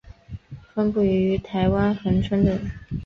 [0.73, 2.59] 分布于台湾恒春等。